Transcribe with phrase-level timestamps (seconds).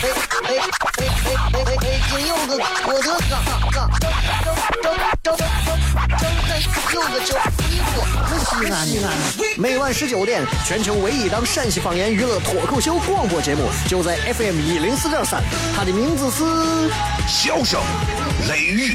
[0.00, 1.90] 哎哎哎哎哎哎哎！
[2.08, 3.90] 金柚子，我的哥哥，张张张
[4.80, 4.94] 张
[5.24, 5.36] 张张
[6.94, 7.34] 柚子叫
[7.66, 7.90] 衣服，
[8.38, 9.06] 西安西安。
[9.58, 15.42] 每晚十九点，全球唯一档陕西方言娱乐脱口秀广播节目，就在 FM 一零四点三，
[15.74, 16.44] 它的名字是
[17.26, 17.80] 《笑声
[18.48, 18.94] 雷雨》。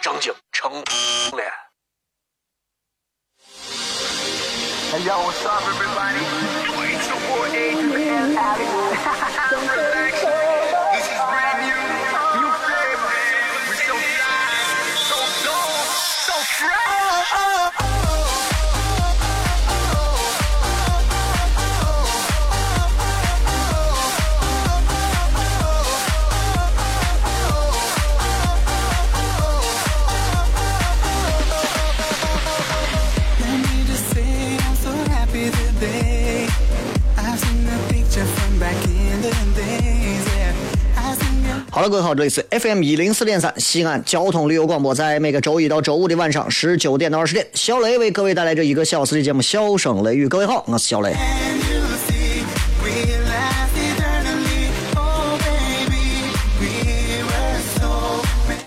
[0.00, 0.70] 张景成
[1.36, 1.50] 脸。
[4.92, 5.64] Hey yo, what's up.
[41.76, 50.24] 好了，各位好，这里是 FM 一零四点三西安交通旅游广播，在每个周一到周五的晚上十九点到二十点，小雷为各位带来这一个小时的节目《笑声雷雨》。
[50.30, 51.14] 各位好，我是小雷。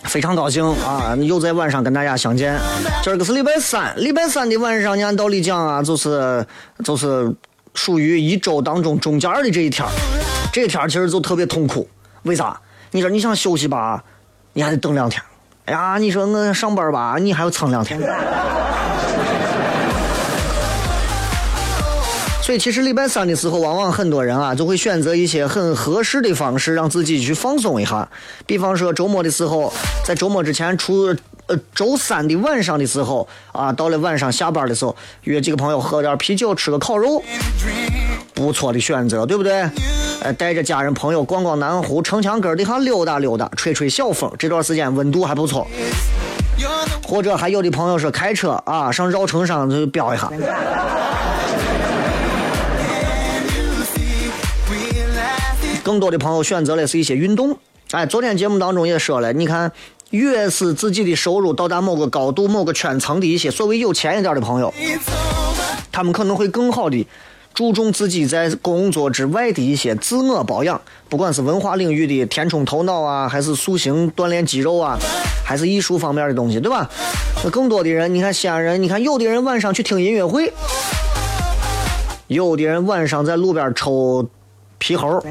[0.03, 2.59] 非常高兴啊，又在晚上跟大家相见。
[3.03, 6.45] 今儿个是礼拜三，礼拜三的晚上，按道理讲啊，就是
[6.83, 7.33] 就是
[7.73, 9.83] 属于一周当中中间的这一天
[10.53, 11.89] 这一天其实就特别痛苦。
[12.21, 12.55] 为啥？
[12.92, 14.04] 你说你想休息吧，
[14.54, 15.22] 你还得等两天。
[15.66, 18.00] 哎呀，你说我上班吧，你还要撑两天。
[22.42, 28.10] 所以其实礼拜三的时候，往往很多人啊就会选择一些很合适的方式，让自己去放松一下。
[28.48, 29.72] 比方说周末的时候，
[30.04, 34.95] 在周末之前出呃周三的晚上的时候啊，到了晚上下班的时候，
[35.26, 37.22] 约几个朋友喝点啤酒，吃个烤肉，
[38.39, 39.70] 不错的选择，对不对？
[40.22, 45.67] 呃，带着家人朋友逛逛南湖城墙根儿底下溜达溜达，吹吹小风，这段时间温度还不错。
[47.05, 50.32] 或者还有的朋友说开车啊，上绕城上就飙一下。
[55.83, 57.58] 更多的朋友选择的是一些运动。
[57.92, 59.72] 哎，昨天节目当中也说了，你看，
[60.11, 64.73] 越是自己的收入到达某个高度、某个圈层的一些所谓有钱一点的朋友，
[65.92, 67.08] 他们可能会更好的
[67.59, 74.97] 注重自己在工作之外的一些自我保养，不管是文化领域的填充头脑啊，还是塑形锻炼肌肉啊，
[75.43, 76.89] 还是艺术方面的东西，对吧？
[77.43, 80.53] 那更多的人，你看西安人，你看有的人晚上去听音乐会，
[82.27, 84.25] 有的人晚上在路边抽
[84.77, 85.21] 皮猴。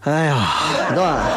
[0.00, 0.48] 哎呀，
[0.88, 1.31] 对吧？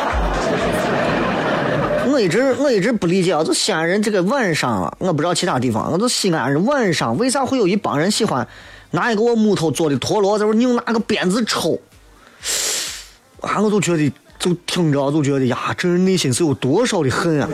[2.16, 8.48] 我一直我一直不理解啊，就西安人这个晚上啊，我不知道其他地方，我就西安人晚上为啥会有一帮人喜欢
[8.92, 11.78] 拿一个我木头做的陀螺在这儿硬拿个鞭子抽？
[13.42, 14.10] 啊，我就觉得
[14.40, 17.50] 就听着就觉得呀，这人内心是有多少的恨啊！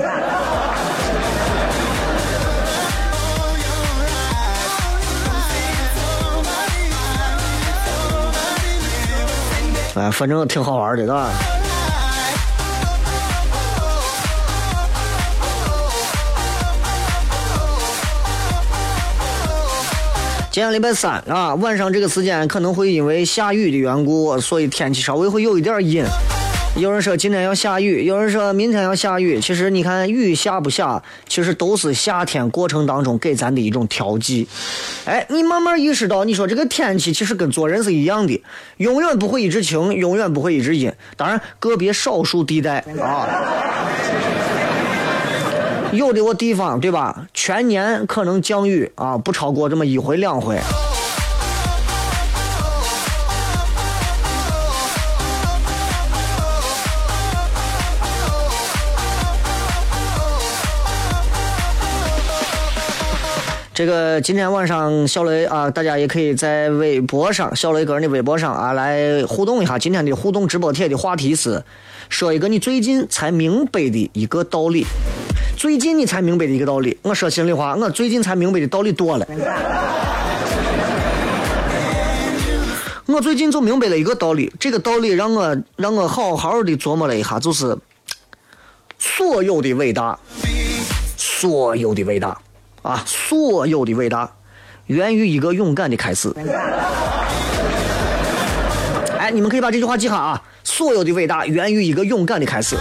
[9.96, 11.32] 哎，反正挺好玩的，对吧？
[20.62, 26.06] 今天礼拜三啊，晚上这个时间可能会因为下雨的缘故，所以天气稍微会有一点阴。
[26.78, 29.42] 有人说今天要下雨，有人说明天要下雨。
[29.42, 34.48] 其实你看雨下不下，其实都是夏天过程当中给咱的一种调剂。
[35.06, 38.40] 哎，你慢慢意识到，你说这个天气其实跟做人是一样的，
[38.78, 40.94] 永远不会一直晴，永远不会一直阴。
[41.18, 43.28] 当然，个别少数地带啊，
[45.94, 50.58] 有的个地方对吧，全年可能降雨啊不超过这么一回两回。
[63.74, 69.78] 这个今天晚上小雷啊，大家也可以在微博上，小雷个人的微博上啊来互动一下。
[69.78, 71.64] 今天的互动直播帖的话题是，
[72.08, 74.86] 说一个你最近才明白的一个道理。
[75.62, 79.28] 最近你才明白的一个道理，我说心里话，我最近才明白的道理多了。
[83.06, 87.78] 我最近就明白了一个道理，这个道理让我让我好好的琢磨了一下，就是
[88.98, 90.18] 所有的伟大，
[91.16, 92.36] 所有的伟大
[92.82, 94.32] 啊，所有的伟大，
[94.88, 96.34] 源于一个勇敢的开始。
[99.20, 100.42] 哎，你们可以把这句话记下啊！
[100.64, 102.76] 所有的伟大源于一个勇敢的开始。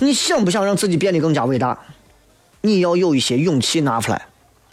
[0.00, 1.78] 你想不想让自己变得更加伟大？
[2.62, 4.26] 你要有一些勇气拿出来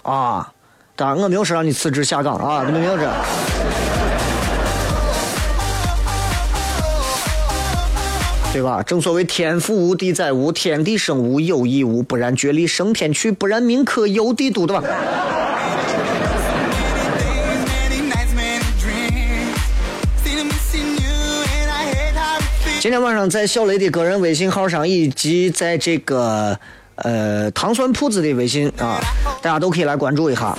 [0.04, 0.52] 啊！
[0.96, 3.10] 当然，我没有说让你辞职下岗啊，你们没有这。
[8.52, 8.82] 对吧？
[8.82, 14.84] 正所谓天赋无地载无，天地生无有亦无，不然绝力升天去，不然民可忧帝都，对吧？
[22.80, 26.60] 今天晚上在小雷的个人微信号上，以及在这个
[26.98, 29.00] 呃糖蒜铺子的微信啊，
[29.42, 30.58] 大家都可以来关注一下。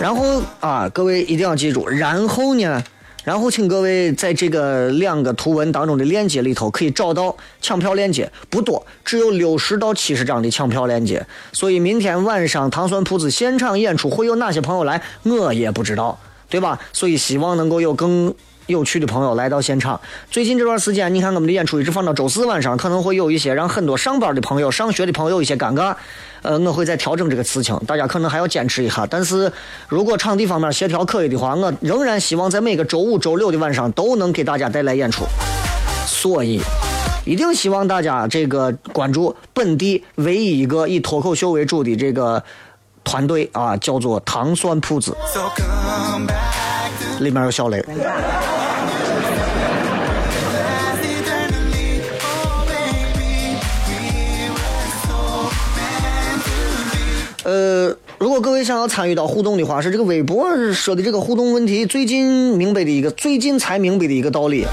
[0.00, 2.82] 然后啊，各位一定要记住，然后呢，
[3.24, 11.24] 然后请各位在这个两个图文当中的链接里头可以找到抢票链接，不多，只有六十到七十张的抢票链接。
[11.52, 16.18] 所以明天晚上糖蒜铺子现场演出会有哪些朋友来，我也不知道，
[16.48, 16.78] 对吧？
[16.92, 18.34] 所以希望能够有更
[18.66, 20.00] 有趣的朋友来到现场。
[20.30, 25.94] 最近这段时间，你看我们的演出一直放到周四晚上，可能会有一些让很多上班的朋友、上学的朋友一些尴尬。
[26.42, 29.06] 呃，我会再调整这个事情，大家可能还要坚持一下。
[29.08, 29.50] 但是
[29.88, 35.24] 如果场地方面协调可以的话，我仍然希望在每个周五、周六的晚上都能给大家带来演出。
[36.06, 36.60] 所以。
[37.24, 42.40] 一定希望大家这个关注本地唯一一个以脱口秀为主的这个
[43.02, 45.12] 团队啊，叫做糖蒜铺子，
[47.18, 47.84] 里面有小雷。
[57.46, 64.66] 呃，如果各位想要参与到互动的话，是这个微博说的这个互动问题，最近明白的一个，最近才明白的一个道理。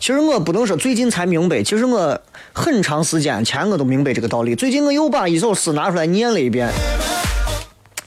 [0.00, 2.18] 其实我不能说最近才明白，其实我
[2.54, 4.54] 很长时间前我都明白这个道理。
[4.54, 6.70] 最近我又把一首诗拿出来念了一遍，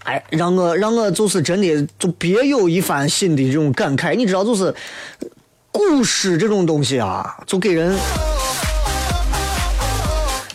[0.06, 4.16] 哎，让我让我就是真的就别有一番新的这种感慨。
[4.16, 4.74] 你知道，就是
[5.72, 7.96] 古诗这种东西啊，就给人。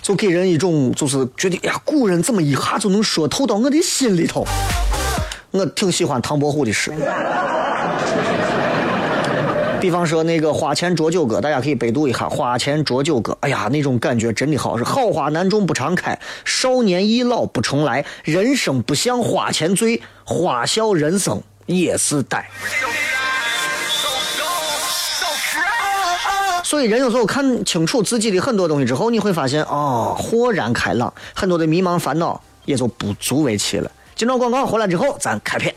[0.05, 4.47] 就给人一种就是觉得，呀，古人怎么一下就能说透到我的心里头？
[5.51, 6.93] 我挺喜欢唐伯虎的诗，
[9.81, 13.33] 比方说那个《花前浊酒歌》，大家可以百度一下《花前浊酒歌》。
[13.41, 18.05] 哎呀，那种感觉真的好，是好花难种不常开，少年易老不重来。
[18.25, 22.47] 人生不像花前醉，花笑人生也是呆。
[26.75, 33.88] 所以人有时候看清楚自己的很多东西之后，你会发现哦，豁然开朗，很多的迷茫烦恼也就不足为奇了。
[34.17, 35.73] 进段广告回来之后，咱开片。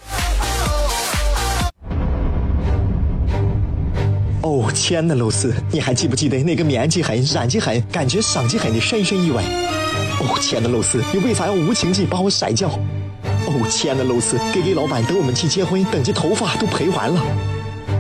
[4.42, 9.44] 哦，亲爱的露丝，你还记不记得那个面积狠、染技狠、感觉伤及狠的深深意外？
[10.20, 12.68] 哦，亲爱的露丝，你为啥要无情地把我甩掉？
[13.46, 17.22] 哦，亲爱的露丝，K K 老板等我们去结婚，等这头发都赔完了。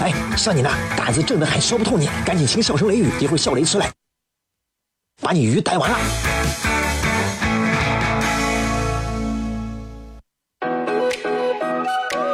[0.00, 3.90] 哎，像你那胆子正的很，说不透你，赶紧请笑声雷雨，一会儿笑雷出来，
[5.20, 5.98] 把你鱼逮完了。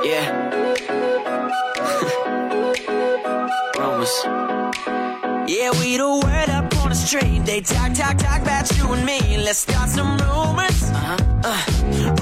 [0.04, 0.30] Yeah.
[3.74, 4.14] Rumors.
[5.48, 7.44] Yeah, we the word up on the street.
[7.44, 9.38] They talk, talk, talk about you and me.
[9.38, 10.90] Let's start some rumors.
[10.92, 11.16] Uh-huh.
[11.42, 11.56] Uh,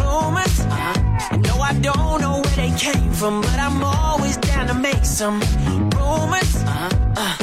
[0.00, 0.60] rumors.
[0.60, 1.36] Uh-huh.
[1.38, 3.82] No, I don't know where they came from, but I'm
[5.04, 5.40] down to make some
[5.90, 6.56] rumors.
[6.64, 6.88] Uh-huh.
[7.16, 7.36] Uh,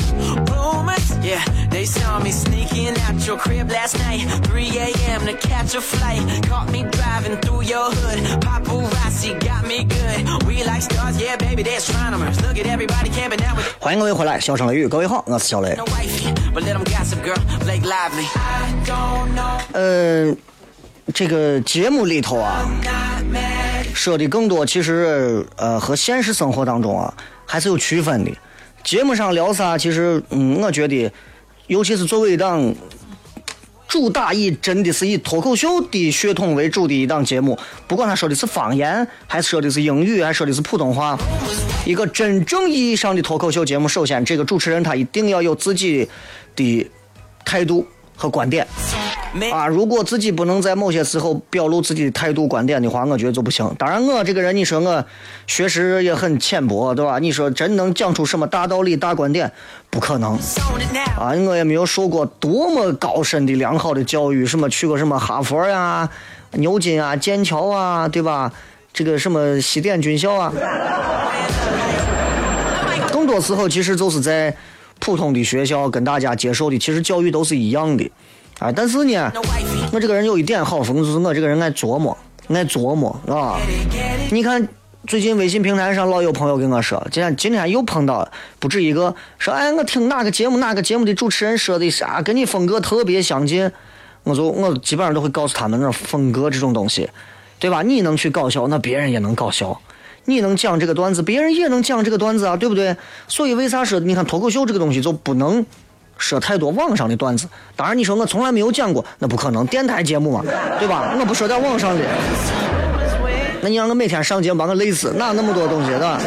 [0.51, 1.17] rumors.
[1.23, 4.21] Yeah, they saw me sneaking out your crib last night.
[4.45, 5.25] 3 a.m.
[5.25, 6.21] to catch a flight.
[6.47, 8.19] Caught me driving through your hood.
[8.41, 10.43] Paparazzi got me good.
[10.45, 12.41] We like stars, yeah, baby, they're astronomers.
[12.41, 15.77] Look at everybody camping out with 欢迎各位回来，笑声雷雨，各位好，我是小雷。
[19.73, 20.35] 呃，
[21.13, 22.65] 这个节目里头啊，
[23.93, 27.13] 说的更多，其实呃和现实生活当中啊
[27.51, 28.31] 还是有区分的。
[28.81, 31.11] 节目上聊啥，其实嗯，我觉得，
[31.67, 32.73] 尤其是作为一档
[33.89, 41.19] 主打以真的是以脱口秀的血统为主的一档节目，不管他说的是方言，还是说的是英语，还是说的是普通话，
[41.85, 46.07] 一个真正意义上的脱口秀节目，首先这个主持人他一定要有自己
[46.55, 46.89] 的
[47.43, 48.65] 态度和观点。
[49.51, 53.69] 啊，如果自己不能在某些时候表露自己的态度观点的话，我觉得就不行。
[53.77, 55.05] 当然，我这个人，你说我
[55.47, 57.17] 学识也很浅薄，对吧？
[57.19, 59.51] 你说真能讲出什么大道理、大观点，
[59.89, 60.37] 不可能。
[61.17, 66.09] 啊，我也没有受过多么高深的、良好的教育，什么去过什么哈佛呀、
[66.51, 68.51] 牛津啊、剑桥啊，对吧？
[68.93, 70.51] 这个什么西点军校啊，
[73.09, 74.53] 更多时候其实就是在
[74.99, 78.11] 普通的学校跟大家接受的，其实教育都是一样的。
[78.61, 79.31] 啊，但是呢，
[79.91, 82.15] 我这个人有一点好风，就是我这个人爱琢磨，
[82.47, 83.57] 爱琢磨啊。
[84.29, 84.69] 你看，
[85.07, 93.71] 最近微信平台上老有朋友跟我说，今天今天又碰到不止一个，说哎，我听哪个节目哪个节目的主持人说的啥，跟你风格特别相近。
[94.21, 97.09] 我就我基本上都会告诉他们，那风格这种东西，
[97.57, 97.81] 对吧？
[97.81, 99.75] 你能去搞笑，那别人也能搞笑；
[100.25, 102.95] 你能讲这个段子，别人也能讲这个段子啊，对不对？
[103.27, 105.65] 所以为啥说你看脱口秀这个东西就不能？
[106.21, 110.43] 说太多网上的段子，当然你说我从来没有讲过，那不可能，电台节目嘛，
[110.79, 111.15] 对吧？
[111.19, 112.05] 我不说点网上的，
[113.61, 116.21] 那你让我每天上节目把我累死，哪那么多东西，对吧？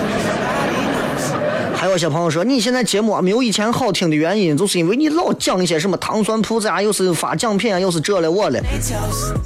[1.77, 8.61] 还有些朋友说，你现在节目没有以前好听的原因，就是因为你老讲一些什么糖酸铺子啊，又是发奖品啊，又是这了我了。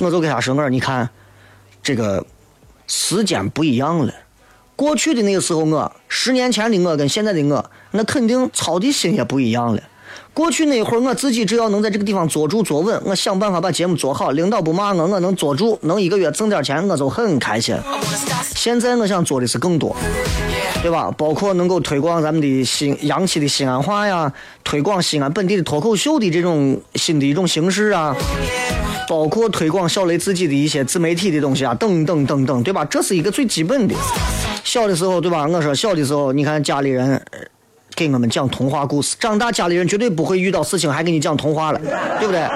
[0.00, 1.08] 我就给他说，我说你看，
[1.82, 2.24] 这个
[2.86, 4.12] 时间不一样了。
[4.76, 9.82] 过去的那个时候，我十年前的我跟现在的我，那肯定操的心也不一样了。
[10.32, 17.76] 过去那会儿，我自己只要能在这个地方坐住坐稳，我想办法把节目做好，领导不骂我，我能坐住，能一个月挣点钱，我就很开心。
[18.54, 19.96] 现在我想做的是更多，
[20.82, 21.12] 对吧？
[21.16, 28.14] 包括能够推广咱们的西洋气的西安话呀，推广西安本地的脱口秀的这种新的一种形式啊，
[29.08, 32.84] 包括推广小雷自己的一些自媒体的东西啊，等等等等，对吧？
[32.84, 33.94] 这是一个最基本的。
[34.64, 35.46] 小的时候，对吧？
[35.46, 37.20] 我说小的时候，你看家里人。
[37.98, 41.80] 给我们讲童话故事，长大家里人绝对不会遇到事情还给你讲童话了，
[42.20, 42.48] 对不对？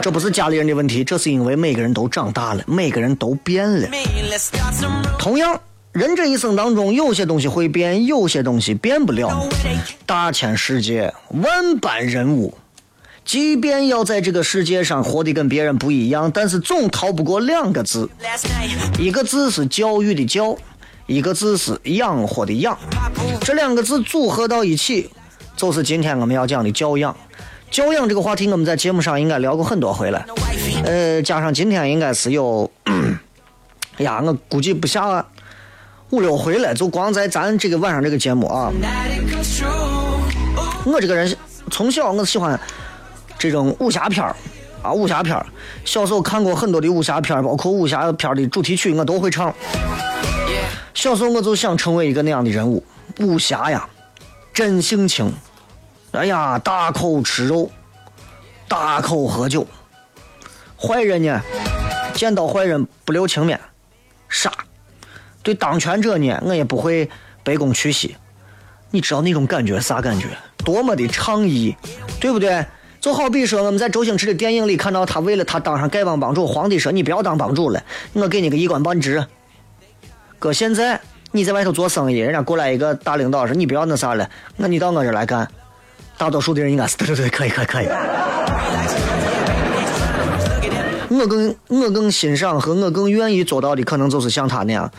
[0.00, 3.88] 这不是家里人的问题，这是因为每个人都长大了，每个人都变了。
[5.18, 5.60] 同样，
[5.90, 9.44] 人这一生当中，有些东西会变，有些东西变不了。
[10.06, 11.12] 大千世界，
[11.42, 12.54] 万般人物，
[13.24, 18.08] 即便要在这个世界上活得跟别人不一样，但是总逃不过两个字，
[18.96, 20.56] 一个字是教育的教。
[21.06, 22.76] 一个字是养活的养，
[23.42, 25.10] 这两个字组合到一起，
[25.54, 27.14] 就是今天我们要讲的教养。
[27.70, 30.24] 教养这个话题，我们在节目上应该聊过很多回了。
[30.84, 35.24] 呃，加上今天应该是有，哎呀，我估计不下
[36.10, 38.72] 五六回了，就光在咱这个晚上这个节目啊。
[40.86, 41.36] 我这个人
[41.70, 42.58] 从小我喜欢
[43.38, 44.34] 这种武侠片儿
[44.82, 45.44] 啊，武侠片儿。
[45.84, 49.52] 小时候看过很多的武侠片儿，包括武侠片的主题曲，我都会唱。
[50.94, 52.82] 小时候我就想成为一个那样的人物，
[53.18, 53.86] 武侠呀，
[54.52, 55.30] 真性情，
[56.12, 57.68] 哎呀，大口吃肉，
[58.68, 59.66] 大口喝酒。
[60.78, 61.40] 坏人呢，
[62.14, 63.60] 见到坏人不留情面，
[64.28, 64.52] 杀。
[65.42, 67.06] 对当权者呢，我也不会
[67.44, 68.16] 卑躬屈膝。
[68.90, 70.28] 你知道那种感觉啥感觉？
[70.58, 71.76] 多么的倡议，
[72.20, 72.64] 对不对？
[73.00, 77.82] 就好比说我们在周星驰的电影里看到他为了他当上丐帮帮主，皇帝说你不要当帮主了，
[78.12, 79.26] 我给你个一官半职。
[80.44, 81.00] 搁现在，
[81.32, 85.48] 你在外头做生意，人家过来一个大领导说：“你不要那啥了，那你到我这来干。”
[86.18, 87.86] 大多数的人应该是 对对对，可以可以可以。
[91.08, 94.92] 我更我更欣赏和我更愿意做到的，可能就是像他那样。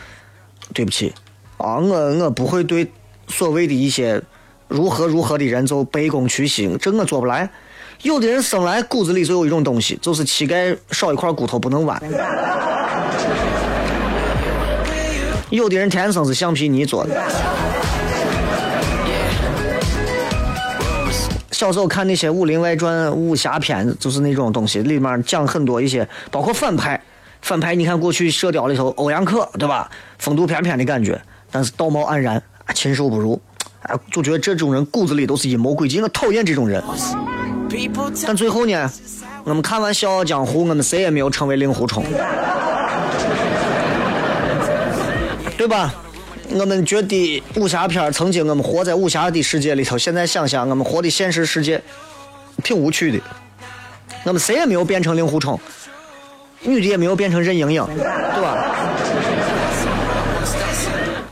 [0.74, 1.14] 对不起，
[1.58, 2.90] 啊，我我不会对
[3.28, 4.20] 所谓的一些
[4.66, 7.48] 如何如何的人就卑躬屈膝，这我做不来。
[8.02, 12.02] 有的人生来骨子里就有一种东西，就是膝盖少一块骨头不能弯。
[15.50, 17.22] 有的人天生是橡皮泥做的。
[21.52, 27.00] 小时候看那些《武林外传》武侠片，就是那种东西，里面讲很多一些，包括反派。
[27.40, 29.88] 反派，你看过去《射雕》里头欧阳克，对吧？
[30.18, 32.42] 风度翩翩的感觉，但是道貌岸然，
[32.74, 33.40] 禽兽不如。
[33.82, 36.82] 哎，就觉得这种人骨子里都是阴谋诡计，我讨厌这种人。
[38.26, 38.90] 但最后呢，
[39.44, 42.04] 我们看完《笑傲江湖》，我们谁也没有成为令狐冲。
[45.66, 45.92] 对吧？
[46.50, 51.82] 我们觉得武侠片曾经我们活在武侠的世界里头，现在想想我们活的现实世界
[52.62, 53.18] 挺无趣的。
[54.22, 55.58] 我们谁也没有变成令狐冲，
[56.60, 58.56] 女的也没有变成任盈盈，对吧？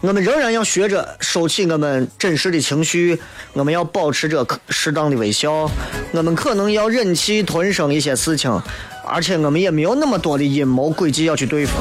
[0.00, 3.16] 我们仍然要学着收起我们真实的情绪，
[3.52, 5.70] 我们要保持着适当的微笑，
[6.10, 8.50] 我们可能要忍气吞声一些事情，
[9.06, 11.72] 而且我们也没有那么多的阴谋诡计要去对付。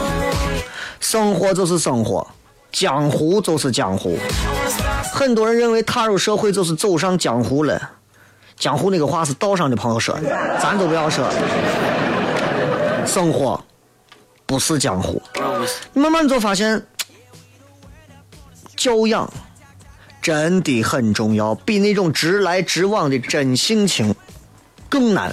[0.99, 2.25] 生活就是生活，
[2.73, 4.17] 江湖就是江湖。
[5.13, 7.79] 很多人认为踏入社会就是走上江湖了，
[8.57, 11.29] 江湖那个话是道上的朋友说的，咱都不要说。
[13.05, 13.63] 生活
[14.47, 15.21] 不是江湖，
[15.93, 16.83] 你慢慢就发现，
[18.75, 19.31] 教养
[20.19, 24.15] 真的很重要，比那种直来直往的真性情
[24.89, 25.31] 更难。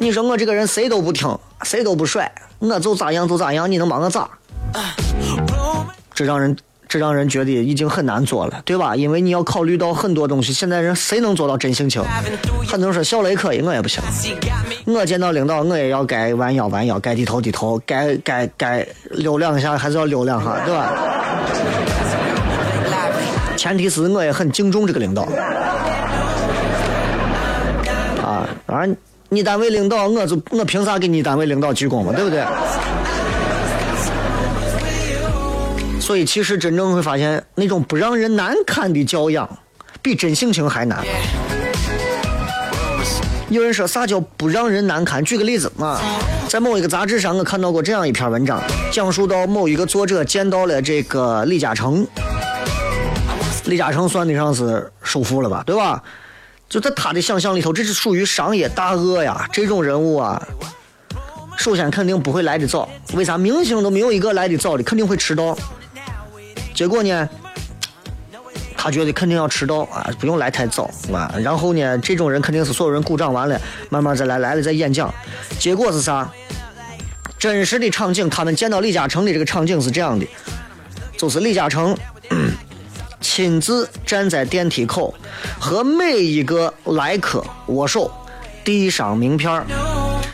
[0.00, 4.30] 你说我这个人谁都不听，谁都不甩，我就咋样就咋样，你能把我咋？
[6.18, 6.56] 这让人
[6.88, 8.96] 这让人觉得已经很难做了，对吧？
[8.96, 10.52] 因为你要考虑到很多东西。
[10.52, 12.02] 现在人谁能做到真性情？
[12.66, 14.02] 很多人说小雷可以，我也不行。
[14.84, 20.92] 我见到领导，我也要该弯腰弯腰，该低头低头，该该该溜两下还是要溜两下，对吧？
[23.56, 25.22] 前提是我也很敬重这个领导。
[28.24, 28.96] 啊，当然
[29.28, 32.42] 你单位领导，我就我凭啥给你单位领导鞠躬嘛，对不对？
[36.08, 39.46] 所以其实真正会发现，那种不让人难堪的教养，
[40.00, 41.04] 比真性情还难。
[43.50, 45.22] 有人说啥叫不让人难堪？
[45.22, 46.00] 举个例子啊，
[46.48, 48.58] 在某一个杂志上，我看到过这样一篇文章，
[48.90, 52.06] 讲述到某一个作者见到了这个李嘉诚。
[53.66, 56.02] 李嘉诚算得上是首富了吧，对吧？
[56.70, 60.42] 就在他的想象里头，这是属于商业大鳄呀，这种人物啊，
[61.58, 62.88] 首先肯定不会来的早。
[63.12, 64.82] 为啥明星都没有一个来的早的？
[64.82, 65.54] 肯定会迟到。
[66.78, 67.28] 结果呢，
[68.76, 71.34] 他觉得肯定要迟到啊，不用来太早啊。
[71.42, 75.12] 然后呢，这种人肯定是所有人鼓掌完了，慢慢再来，来了再演讲。
[75.58, 76.30] 结果是啥？
[77.36, 80.24] 真实的场景，他们见到李嘉诚的这个场景是这样的，
[81.16, 81.98] 就是李嘉诚
[83.20, 85.12] 亲自站在电梯口，
[85.58, 88.08] 和每一个来客握手，
[88.62, 89.64] 递上名片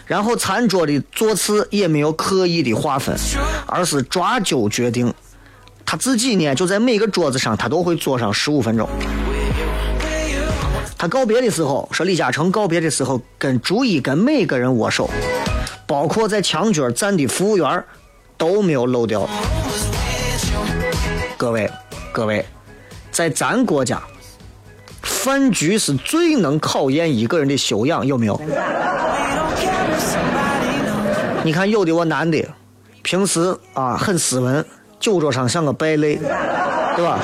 [0.04, 3.16] 然后餐桌的座次也没有刻意的划分，
[3.64, 5.10] 而是抓阄决定。
[5.96, 8.88] 自己呢，就在每个桌子上，他都会坐上十五分钟。
[10.96, 15.10] 他告别的时候，说李嘉诚告别的时候，跟逐一跟每个人握手，
[15.86, 17.84] 包括在墙角站的服务员
[18.38, 19.28] 都没有漏掉。
[21.36, 21.70] 各位，
[22.12, 22.44] 各位，
[23.10, 24.02] 在咱国家，
[25.02, 28.40] 饭局是最能考验一个人的修养，有没有？
[31.42, 32.42] 你看，有的我男的，
[33.02, 34.64] 平时啊很斯文，
[35.04, 36.16] 酒桌上像个败类，
[36.96, 37.20] 对吧？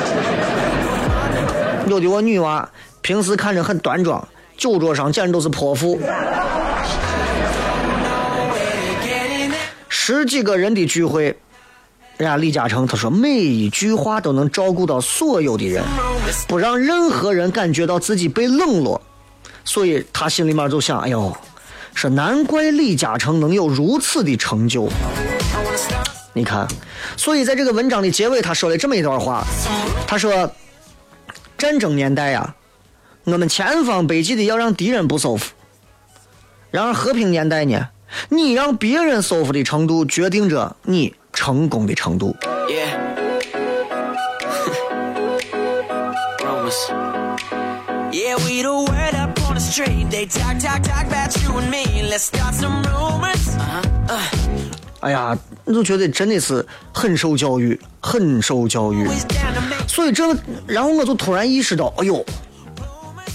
[1.89, 2.69] 有的我女娃，
[3.01, 4.23] 平时看着很端庄，
[4.55, 5.99] 酒桌上简直都是泼妇。
[9.89, 11.35] 十几个人的聚会，
[12.19, 15.83] 人家李嘉诚他说每一句话都能照顾到所有的人，
[16.47, 19.01] 不让任何人感觉到自己被冷落，
[19.65, 21.35] 所以他心里面就想，哎呦，
[21.95, 24.87] 说难怪李嘉诚能有如此的成就。
[26.33, 26.69] 你看，
[27.17, 29.45] 所以在这个文章的结尾，他说了这么一段话，
[30.07, 30.53] 他说，
[31.59, 32.55] 战争年代呀、
[33.25, 35.53] 我们千方百计的要让敌人不舒服，
[36.71, 37.89] 然而和平年代呢，
[38.29, 42.37] 你让别人舒服的程度决定着你成功的程度。
[42.69, 42.99] Yeah.
[55.01, 59.09] 哎呀，我就觉得真的是很受教育，很受教育。
[59.89, 60.37] 所以这，
[60.67, 62.25] 然后我就突然意识到，哎呦，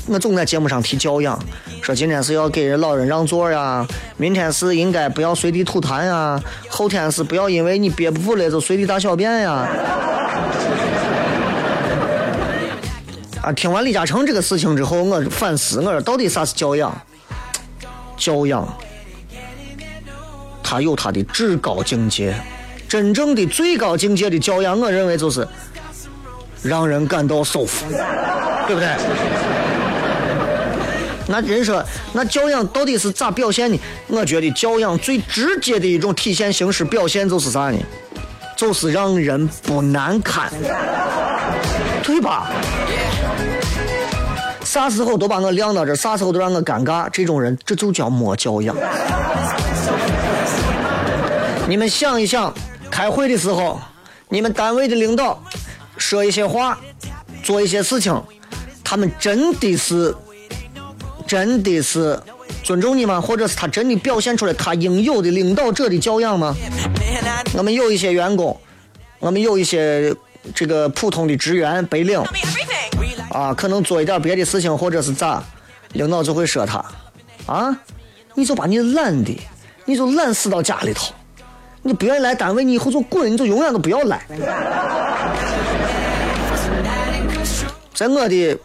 [0.08, 1.40] 我总在节目上提教养，
[1.82, 3.86] 说今天是要给人老人让座呀，
[4.18, 9.68] 明天是应该不要随地吐痰呀，后天是不要因为你憋不住了就随地大小便呀。
[13.42, 16.96] 啊，听完李嘉诚这个事情之后，我反思，我说到底啥是教养？
[18.18, 18.66] 教养，
[20.68, 22.34] 它有他的至高境界，
[22.90, 25.48] 真正的最高境界的教养，我认为就是
[26.64, 27.86] 让人感到舒服，
[28.66, 28.90] 对不对？
[31.28, 33.80] 那人说，那教养到底是咋表现呢？
[34.08, 37.78] 我觉得教养最直接的一种体现形式表现就是啥呢？
[38.58, 40.52] 就是让人不难堪，
[42.04, 42.48] 对吧？
[44.64, 48.76] 啥时候都把我晾到这，啥时候都让我尴尬，这种人这就叫没教养。
[51.68, 52.54] 你们想一想，
[52.92, 53.82] 开会的时候，
[54.30, 55.42] 你们单位的领导
[55.98, 56.80] 说一些话，
[57.44, 58.22] 做一些事情，
[58.84, 60.16] 他们真的是，
[61.26, 62.20] 真的是
[62.64, 63.20] 尊重你吗？
[63.20, 66.56] 或者是他真的表现出来他应有的领导者的教养吗？
[67.56, 68.56] 我们有一些员工，
[69.18, 70.16] 我们有一些
[70.54, 72.22] 这个普通的职员白领
[73.32, 75.44] 啊，可能做一点别的事情或者是咋，
[75.94, 76.86] 领导就会说他
[77.48, 77.76] 啊，
[78.36, 79.36] 你就把你懒的，
[79.86, 81.12] 你就懒死到家里头，
[81.88, 84.20] 你不愿意来单位，你以后就滚，你就永远都不要来。
[87.94, 88.58] 在我的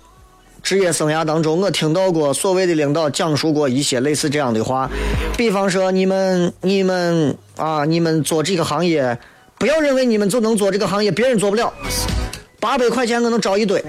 [0.63, 4.89] 职业生涯当中，我听到过所谓的领导讲述过一些类似这样的话，
[5.37, 9.19] 比方说你们你们啊，你们做这个行业，
[9.59, 11.71] 不要认为你们就能做这个行业，别人做不了。
[12.59, 13.85] 八百块钱我能招一堆。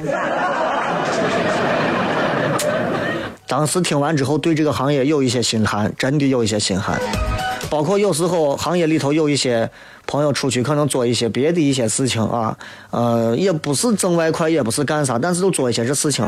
[3.47, 6.99] 当时听完之后，对这个行业有一些心寒，真的有一些心寒。
[7.71, 9.71] 包括有时候行业里头有一些
[10.05, 12.57] 朋友出去可能做一些别的一些事情啊，
[12.89, 16.27] 呃，也不是挣外快，也不是干啥，但是都做一些这事情，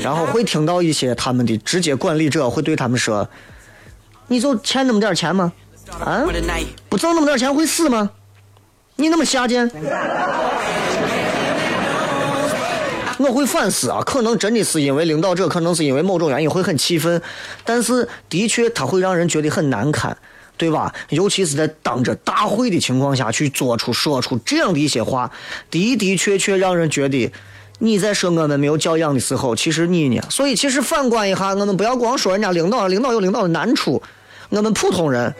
[0.00, 3.28] 然后会听到一些他们的直接管理者会对他们说
[4.28, 5.52] ：“你就欠那么点钱吗？
[5.98, 6.24] 啊.
[6.88, 8.10] 不挣那么点钱会死吗？
[8.94, 9.68] 你那么下贱？”
[13.18, 17.20] 我会反思啊，可能真的是因为领导者，可能是因为某种原因会很气愤，
[17.64, 20.16] 但是的确他会让人觉得很难堪，
[20.58, 20.92] 对吧？
[21.10, 25.30] 尤其是在当着大会的情况下去做出说出这样的一些话，
[25.70, 27.32] 的的确确让人觉得
[27.78, 30.20] 你在说我们没有教养的时候，其实你呢？
[30.28, 34.02] 所以其实反观一下，我们不要光说人家领导，领导有领导的难处，
[34.48, 35.32] 我们普通人，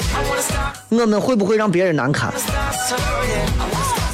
[0.90, 2.32] 我们会不会让别人难堪？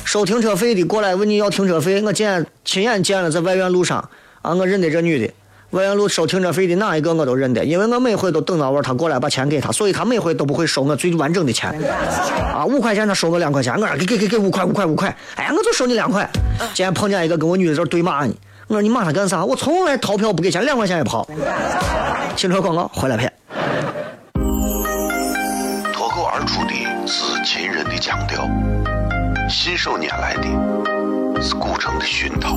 [0.05, 4.09] 收停车费的过来问你要停车费，我见亲眼见了，在外院路上
[4.41, 5.33] 啊，我认得这女的。
[5.75, 11.69] 外院路收停车费的哪一个我都认得，因为我每回都等到我他过来把钱给他，所以他每回都不会收我最完整的钱。
[12.55, 16.31] 啊，五块钱他收我两块钱，我说给给给给五块五块五块，哎呀，我就收你两块。
[16.75, 18.33] 今天碰见一个跟我女的这儿对骂呢，
[18.69, 19.45] 我说你骂他干啥？
[19.45, 21.29] 我从来逃票不给钱，两块钱也不好。
[22.37, 23.33] 汽车广告回来片。
[25.93, 26.73] 脱口而出的
[27.05, 28.49] 是秦人的腔调，
[29.51, 32.57] 信手拈来的是古城的熏陶，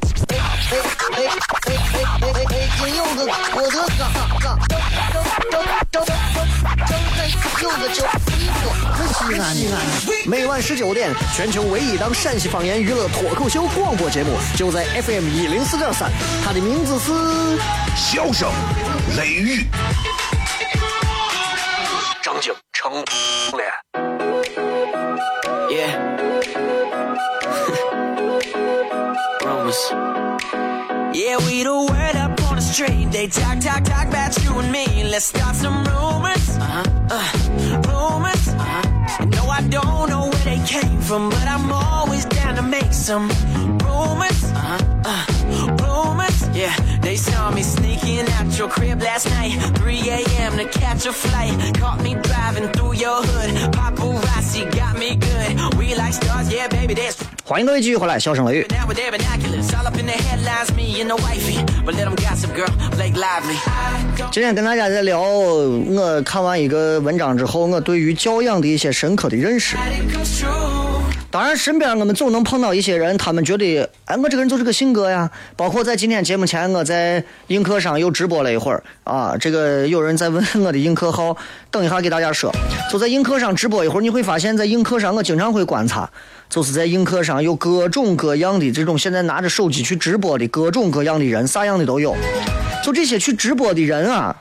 [0.71, 1.19] 哎哎
[1.67, 1.75] 哎
[2.21, 3.19] 哎哎，金柚子，
[3.55, 4.07] 我的嘎
[4.39, 4.71] 嘎，张
[5.51, 6.15] 张张张张
[7.61, 7.99] 柚子酒，
[9.13, 9.75] 西安西安。
[10.25, 16.09] 每晚十九点，全球唯一档陕西方言娱乐脱口秀广播节目，就在 FM 一零四点三，
[16.45, 17.11] 它的名字是
[17.97, 18.49] 笑声、
[19.17, 19.67] 雷雨，
[22.23, 22.93] 张景成
[23.57, 23.70] 脸。
[31.61, 33.11] We the word up on the street.
[33.11, 35.03] They talk, talk, talk about you and me.
[35.03, 36.57] Let's start some rumors.
[36.57, 36.83] Uh-huh.
[37.17, 37.31] Uh,
[37.87, 38.47] rumors.
[38.47, 39.25] Uh-huh.
[39.25, 43.29] No, I don't know where they came from, but I'm always down to make some
[43.85, 44.41] rumors.
[44.43, 45.01] Uh-huh.
[45.05, 46.49] Uh, rumors.
[46.57, 49.51] Yeah, they saw me sneaking out your crib last night.
[49.75, 50.57] 3 a.m.
[50.57, 51.75] to catch a flight.
[51.75, 53.71] Caught me driving through your hood.
[53.71, 55.75] Paparazzi got me good.
[55.77, 58.65] We like stars, yeah, baby, that's 欢迎各位继续回来笑声雷雨。
[64.31, 69.75] 今天跟大家在聊我看完一个文章之后我对于教养的一些深刻的认识。
[71.31, 75.31] 当然，身边我们总能碰到一些人，他们觉得，哎，我这个人就这个性格呀。
[75.55, 79.33] 包括在今天节目前，我在映客上又直播了一会儿啊。
[79.39, 81.37] 这个有人在问我的映客号，
[81.71, 82.51] 等一下给大家说。
[82.91, 86.09] 就在映客上直播一会儿，你会发现在映客上，我经常会观察，
[86.49, 92.13] 就是在映客上有各种各样的这种现在拿着手机去直播的各种各样的人，啥样的都有。
[92.83, 94.35] 就这些去直播的人啊，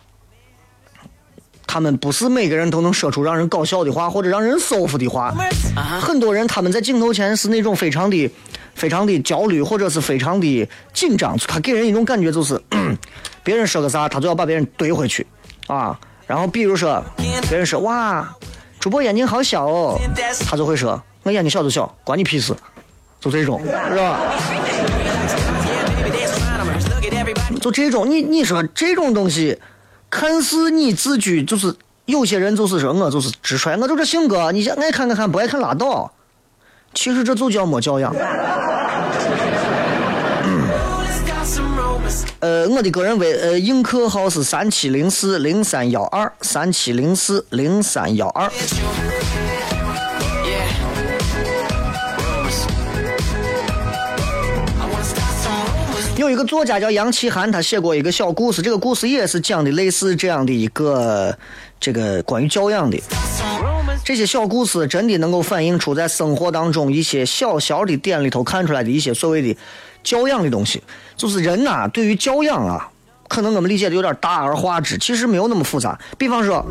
[1.72, 5.32] 他们不是每个人都能说出让人搞笑的话或者让人舒服的话。
[5.76, 6.00] Uh-huh.
[6.00, 8.28] 很多人他们在镜头前是那种非常的、
[8.74, 12.60] 非常的焦虑，或者是非常的紧张，他给人一种感觉就是，
[13.44, 15.24] 别人说个啥，他就要把别人怼回去，
[15.68, 15.96] 啊。
[16.26, 17.00] 然后比如说，
[17.48, 18.28] 别人说哇，
[18.80, 19.96] 主播眼睛好小哦，
[20.44, 22.52] 他就会说我眼睛小就小，关你屁事，
[23.20, 24.18] 就这种，是吧.
[27.60, 29.56] 就这种，你你说这种东西，
[30.10, 31.74] 看似你自居，就是
[32.06, 36.12] 有些人就是说我就是直率，我就这性格，你想爱看看看，不爱看拉倒。
[36.92, 38.12] 其实这就叫没教养。
[42.40, 48.50] 呃，我的个人微呃映客号是三七零四零三幺二三七零四零三幺二。
[56.20, 61.34] 有一个作家叫杨奇涵，他写过一个小故事，这个故事也是讲的类似这样的一个
[61.80, 63.00] 这个关于教养的。
[64.04, 69.58] 这些小故事真的能够反映出在生活当中一些小小的点里头看出来的一些所谓的
[70.02, 70.82] 教养的东西。
[71.16, 72.90] 就是人呐、对于教养啊，
[73.26, 75.98] 可能我们理解的有点大而化之，其实没有那么复杂。
[76.18, 76.62] 比方说，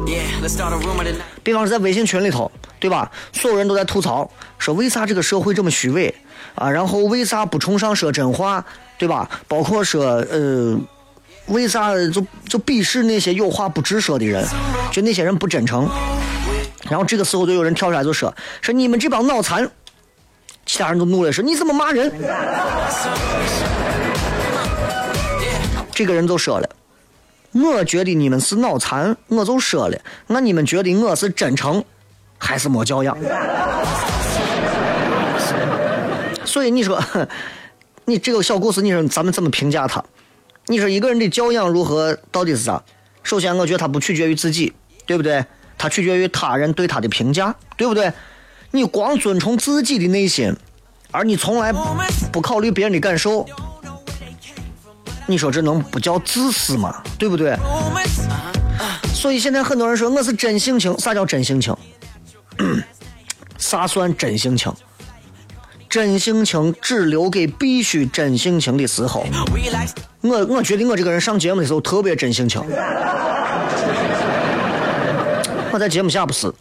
[1.41, 3.11] 比方说在微信群里头，对吧？
[3.33, 6.13] 所有人都在吐槽，说为啥这个社会这么虚伪
[6.53, 6.69] 啊？
[6.69, 8.63] 然后为啥不崇尚说真话，
[8.99, 9.27] 对吧？
[9.47, 10.77] 包括说呃，
[11.47, 14.45] 为啥就就鄙视那些有话不直说的人，
[14.91, 15.89] 就那些人不真诚。
[16.89, 19.67] 然后这个时候就有人跳出来就说说你们这帮脑残，
[20.65, 22.11] 其他人都怒了说你怎么骂人？
[25.93, 26.69] 这个人就说了。
[27.51, 31.83] 我觉得你们是脑残，我就说了，那你们觉得我是真诚，
[32.37, 33.17] 还是没教养？
[36.45, 37.01] 所以你说，
[38.09, 40.03] 你这个小故事，你说咱们怎么评价他？
[40.65, 42.81] 你说一个人的教养如何，到底是啥？
[43.21, 44.73] 首先，我觉得他不取决于自己，
[45.05, 45.45] 对不对？
[45.77, 48.11] 他取决于他人对他的评价，对不对？
[48.71, 50.51] 你光遵从自己的内心，
[51.11, 51.71] 而你从来
[52.31, 53.45] 不考虑别人的感受，
[55.27, 57.03] 你说这能不叫自私吗？
[57.19, 57.55] 对不对？
[59.13, 61.75] 所以现在很多人说我是真性情，啥叫真性情？
[63.59, 64.73] 啥算真性情？
[65.89, 69.25] 真性情只留给必须真性情的时候。
[70.21, 72.61] 我我觉得我这个人上节目的时候特别真性情。
[75.71, 76.51] 我在节目下不是，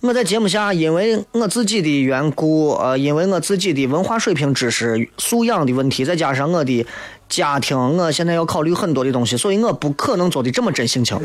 [0.00, 6.86] 我在节目下因为我自己的缘故，呃，因为我自己的文化水平、知识素养的问题，再加上我的
[7.28, 11.18] 家庭，我现在要考虑很多的东西，所以我不可能做的这么真性情。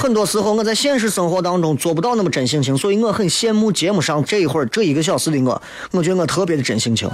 [0.00, 5.60] 很多时候我在现实生活当中做不到那么真性情，所以我很羡慕节目上这一会儿这一个小时的我，
[5.90, 7.06] 我觉得我特别的真性情，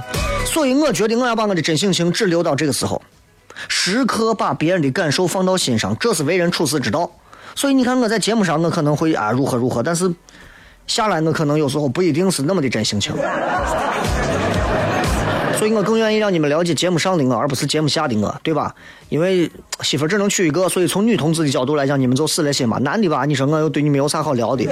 [0.45, 3.03] 所以我觉得我要把我的真性情只留到这个时候，
[3.67, 7.11] 时刻把别人的感受放到心上，这是为人处事之道。
[7.57, 10.15] 所以你看我在节目上我可能会啊如何如何，但是
[10.87, 13.13] 下来我可能有时候不一定是那么的真性情。
[15.59, 18.75] 所以我更愿意让你们了解节目上的我，而不是节目下的我，对吧？
[19.09, 19.51] 因为
[19.83, 22.79] 媳妇只能娶一个，所以从女同志的角度来讲，你们就死了心吧。
[22.79, 24.65] 男的吧，你说我又对你没有啥好聊的，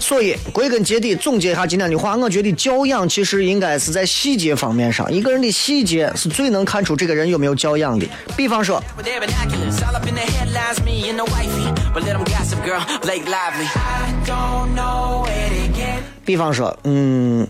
[0.00, 8.06] 所以归根结底总结一下今天的话，我觉得教养其实应该是在细节方面上，一个人的细节是最能看出这个人有没有教养的。
[8.36, 8.80] 比方说，
[16.26, 17.46] 比方说，嗯，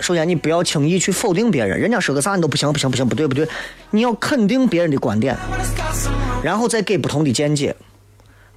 [0.00, 3.46] 首先你不要轻易去否定别人，人家说个啥你都不行不行不行不对不对，
[3.90, 5.36] 你要肯定别人的观点，
[6.42, 7.76] 然后再给不同的见解，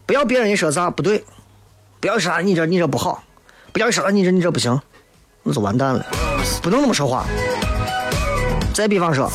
[0.06, 1.26] 不要别人一说啥不对，
[2.00, 3.22] 不要说啥你这你这不好，
[3.74, 4.80] 不要说啥你这你这不行，
[5.44, 6.06] 那就完蛋了，
[6.64, 7.26] 不能那么说话。
[8.74, 9.30] 再比方说，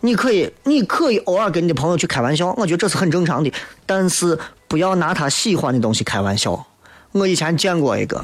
[0.00, 3.50] 你可以你可以偶尔跟你的朋友去开玩笑，我觉得这是很正常的，
[3.86, 4.38] 但是
[4.68, 6.66] 不要拿他喜欢的东西开玩笑。
[7.12, 8.22] 我以前见过一个.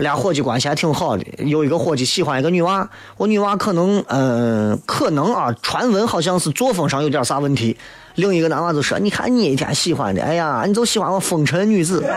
[0.00, 1.24] 俩伙计关系还挺好的。
[1.38, 7.76] 有一个伙计喜欢一个女娃，我女娃可能，呃，可能啊，传闻好像是作风上有点啥问题。
[8.16, 12.04] 另一个男娃就说：“你看你一天喜欢的，哎呀，你就喜欢我风尘女子。”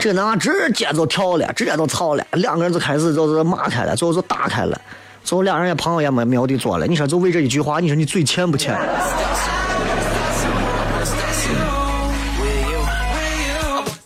[0.00, 4.80] 这个男娃直接就跳了，直接就吵了，两个人就开始就是骂开了，最后就打开了，
[5.22, 6.86] 最后两人也朋友也没没有的做了。
[6.86, 8.76] 你说就为这一句话，你说你嘴欠不欠？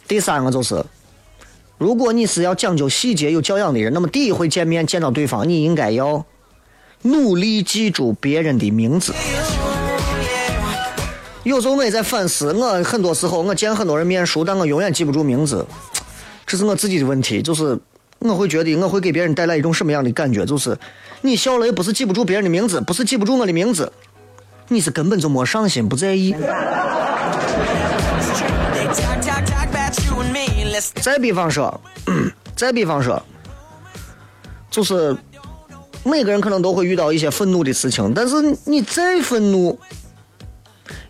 [0.09, 0.83] 第三个就是，
[1.77, 6.25] 如果你是要讲究细节、有教养的人，那么第一回见面见到对方，你应该要
[7.03, 9.15] 努力记住别人的名字。
[11.45, 15.65] 有时候我也在反思，我很多时候我见很多人面熟，但我永远记不住名字，
[16.47, 17.43] 这是我自己的问题。
[17.43, 17.79] 就是
[18.19, 20.45] 我会觉得我会给别人带来一种什么样的感觉？
[20.47, 20.77] 就是
[21.21, 23.93] 你笑了，也不是记不住别人的名字，不是记不住我的名字，
[24.69, 26.35] 你是根本就没上心，不在意。
[30.81, 31.81] 再比方说，
[32.57, 33.23] 再比方说，
[34.71, 35.17] 就是
[36.05, 39.79] 每个人可能都会遇到一些愤怒的事情，但是你再愤怒，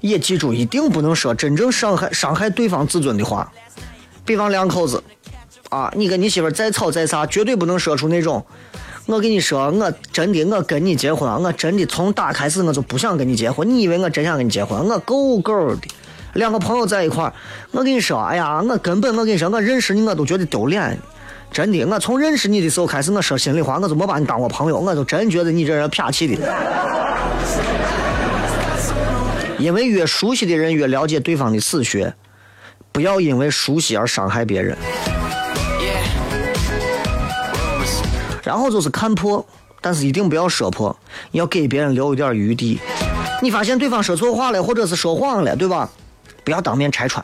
[0.01, 3.53] 也记住一定不能说真正伤害伤害对方自尊的话。
[4.25, 5.03] 比方两口子，
[5.71, 8.45] 啊，你跟你媳妇再吵再啥，绝对不能说出那种。
[9.07, 13.67] 我跟你说，我真的，我跟你结婚，我真的从打开始我就不想跟你结婚。
[13.67, 14.87] 你以为我真想跟你结婚？
[14.87, 15.89] 我够够的。
[16.35, 17.33] 两个朋友在一块儿，
[17.73, 20.99] 我跟你说，哎呀，我根本我跟你说，我认识你我都觉得丢脸。
[21.51, 26.37] 真的，我从认识你的时候开始，我说心里话，我就没把你当过朋友，我就真觉得你这人啪气的。
[29.59, 32.15] 因为越熟悉的人越了解对方的死穴，
[32.93, 34.77] 不要因为熟悉而伤害别人。
[38.45, 39.45] 然后就是看破，
[39.81, 40.97] 但是一定不要说破，
[41.33, 42.79] 要给别人留一点余地。
[43.43, 45.89] 你发现对方说错话了，或者是说谎了，对吧？
[46.49, 47.23] 不要当面拆穿，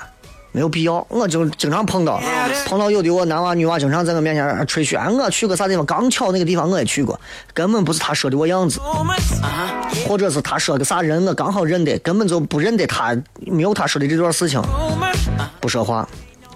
[0.52, 1.02] 没有必要。
[1.08, 2.20] 我就经常碰到，
[2.68, 7.18] 碰到有的我男娃女娃经常在我面前吹嘘，哎我去过啥地方，刚巧那个地方我也去过，
[7.54, 10.06] 根本不是他说的我样子 uh-huh.
[10.06, 16.06] 或者是他说个啥人我刚好认得，根本就不认得他，没有他说的这段事情 uh, 不说话。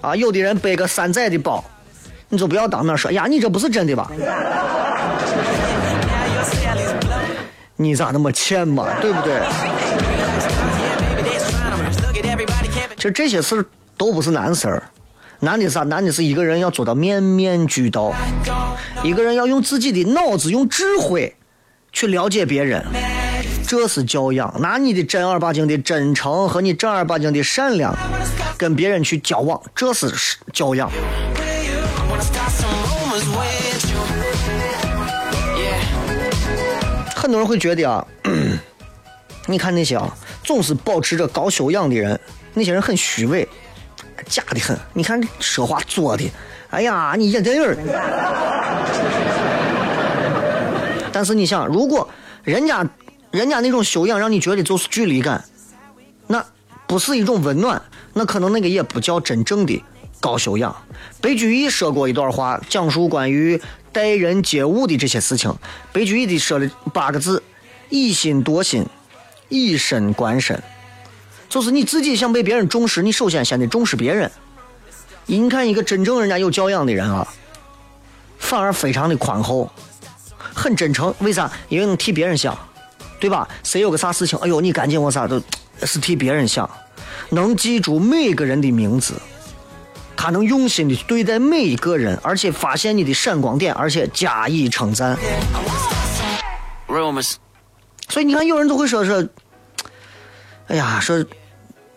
[0.02, 1.64] 啊，有的人背个山寨的包，
[2.28, 4.12] 你就不要当面说，哎呀，你这不是真的吧.
[7.80, 9.40] 你咋那么欠嘛，对不对？
[12.98, 13.64] 其实这些事
[13.96, 14.82] 都不是难事儿，
[15.38, 15.84] 难的啥？
[15.84, 18.12] 难的是一个人要做到面面俱到，
[19.04, 21.36] 一个人要用自己的脑子、用智慧
[21.92, 22.84] 去了解别人，
[23.64, 24.52] 这是教养。
[24.60, 27.96] 拿你的正儿八经的真诚和你正儿八经的善良
[28.56, 30.90] 跟别人去交往，这是教养。
[37.14, 38.04] 很多人会觉得啊，
[39.46, 42.18] 你看那些啊，总是保持着高修养的人，
[42.58, 43.48] 那些人很虚伪，
[44.26, 44.76] 假的很。
[44.92, 46.28] 你看说话做的，
[46.70, 47.76] 哎呀，你演电影。
[51.12, 52.06] 但是你想，如果
[52.42, 52.84] 人家
[53.30, 55.42] 人家那种修养让你觉得就是距离感，
[56.26, 56.44] 那
[56.86, 57.80] 不是一种温暖，
[58.12, 59.82] 那可能那个也不叫真正的
[60.20, 60.74] 高修养。
[61.20, 63.60] 白居易说过一段话，讲述关于
[63.92, 65.54] 待人接物的这些事情。
[65.92, 67.42] 白居易的说了八个字：
[67.88, 68.84] 以心度心，
[69.48, 70.62] 以身观身。
[71.48, 74.30] 就是你自己想被别人重视，你首先先得重视别人。
[75.26, 77.26] 你看一个真正人家有教养的人啊，
[78.38, 79.70] 反而非常的宽厚，
[80.54, 81.14] 很真诚。
[81.20, 81.50] 为啥？
[81.68, 82.56] 因为能替别人想，
[83.20, 83.48] 对吧？
[83.62, 85.40] 谁有个啥事情，哎呦，你赶紧我啥都
[85.82, 86.68] 是替别人想，
[87.30, 89.14] 能记住每个人的名字，
[90.16, 95.18] 他能用心的对待每一个人，而且发现你的闪光点，而且加以称赞。
[98.08, 99.26] 所以你看，有人都会说说，
[100.68, 101.22] 哎呀，说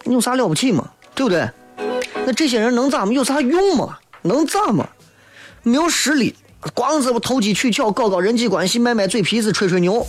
[0.03, 1.49] 你有啥了不起嘛，对不对？
[2.25, 3.13] 那这些人能咋么？
[3.13, 3.97] 有啥用嘛？
[4.23, 4.87] 能咋么？
[5.63, 6.35] 没有实力，
[6.73, 10.05] 光是投机取巧，搞搞人际关系，卖卖嘴皮子，吹吹牛。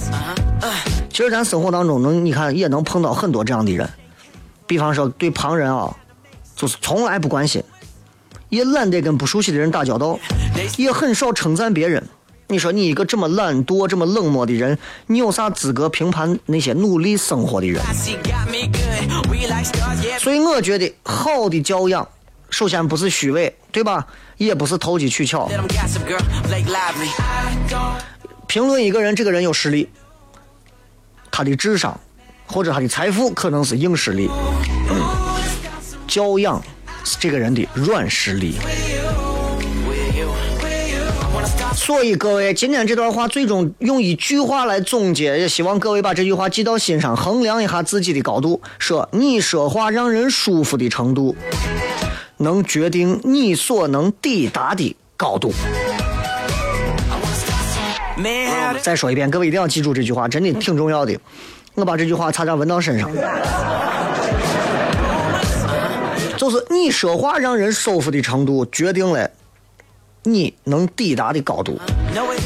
[1.10, 3.88] 其实咱生活当中能，你看也能碰到很多这样的人，
[4.66, 5.94] 比方说对旁人啊，
[6.56, 7.62] 就是从来不关心，
[8.48, 10.18] 也懒得跟不熟悉的人打交道，
[10.78, 12.02] 也很少称赞别人。
[12.48, 17.82] 你说你一个这么懒惰、这么冷漠的人，你有啥资格评判那些努力生活的人？
[20.18, 22.06] 所以我觉得好的教养，
[22.50, 24.06] 首先不是虚伪，对吧？
[24.36, 25.48] 也不是投机取巧。
[28.46, 29.88] 评论一个人，这个人有实力，
[31.30, 31.98] 他的智商
[32.46, 34.28] 或者他的财富可能是硬实力，
[34.90, 35.00] 嗯
[36.08, 36.62] 教养
[37.04, 38.56] 是这个人的软实力。
[41.84, 48.62] 所以各位，今天这段话最终用一句话来总结，也希望各位把这句话记到心上，衡量一下自己的高度。
[48.78, 51.34] 说你说话让人舒服的程度，
[52.36, 55.52] 能决定你所能抵达的高度。
[58.80, 61.18] 再说一遍，各位一定要记住这句话，真的挺重要的。
[61.74, 63.10] 我把这句话差点纹到身上。
[66.36, 69.28] 就是你说话让人舒服的程度，决定了
[70.24, 71.78] 你能抵达的高度。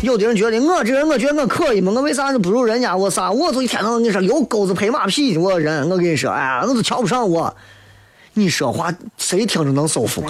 [0.03, 2.97] 有的人觉得我这人，我觉得我可以嘛，我为啥不如人家？
[2.97, 3.31] 我啥？
[3.31, 7.55] 我就一天到晚跟你说有钩子拍马屁的我人，我跟你说，哎呀，我都瞧不上我。
[8.35, 10.23] 你说话谁听着能舒服？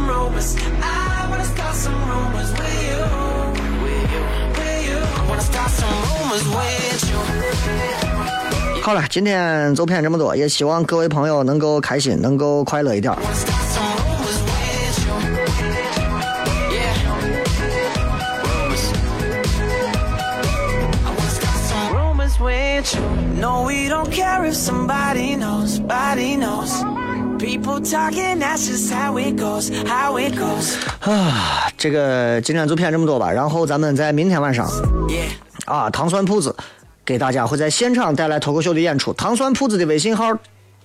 [0.00, 0.56] Some rumors.
[0.82, 3.00] I wanna start some rumors with you.
[3.84, 4.22] With you,
[4.56, 4.98] with you.
[4.98, 7.20] I wanna start some rumors with you.
[8.82, 13.14] 好了，今天就骗这么多，也希望各位朋友能够开心，能够快乐一点。
[23.38, 26.70] No, we don't care if somebody knows, body knows.
[27.40, 30.74] People talking, that's just how it goes, how it goes.
[31.00, 34.70] 啊，这个今天就骗这么多吧，然后咱们在明天晚上.
[35.64, 36.54] 啊，糖蒜铺子
[37.02, 39.14] 给大家会在现场带来脱口秀的演出。
[39.14, 40.36] 糖蒜铺子的微信号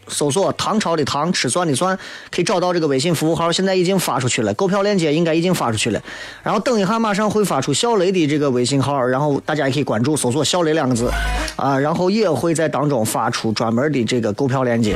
[0.08, 2.00] 搜索“唐朝的唐，吃蒜的蒜”，
[2.32, 6.02] 可以找到这个微信服务号，现在已经发出去了，购票链接应该已经发出去了。
[6.42, 11.12] 然后等一下，马上会发出小雷的这个微信号，然后大家也可以关注，搜索“小雷”两个字
[11.58, 14.96] 啊，然后也会在当中发出专门的这个购票链接。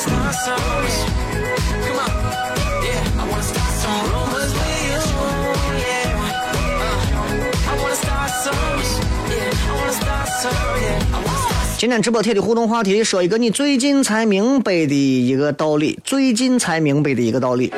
[0.00, 0.96] I wanna start some rumors.
[1.84, 2.10] Come on.
[2.82, 3.20] Yeah.
[3.20, 4.96] I wanna start some rumors with you.
[5.76, 6.16] Yeah.
[6.16, 8.92] Uh, I wanna start some rumors.
[9.28, 9.52] Yeah.
[9.52, 10.28] I wanna start
[11.78, 17.72] 今天直播贴的互动话题，说一个你最近才明白的一个道理，最近才明白的一个道理。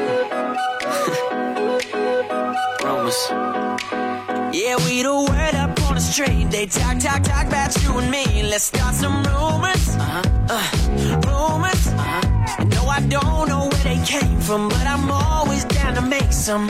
[13.12, 16.66] Don't know where they came from, but I'm always down to make some